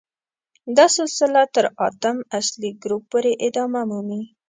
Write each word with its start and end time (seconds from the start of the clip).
دا 0.77 0.85
سلسله 0.97 1.41
تر 1.55 1.65
اتم 1.87 2.17
اصلي 2.39 2.69
ګروپ 2.81 3.03
پورې 3.11 3.31
ادامه 3.47 3.81
مومي. 3.89 4.21